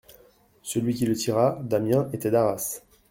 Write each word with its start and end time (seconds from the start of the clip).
Celui 0.63 0.95
qui 0.95 1.05
le 1.05 1.13
tira, 1.15 1.59
Damiens, 1.61 2.09
était 2.11 2.31
d'Arras. 2.31 2.81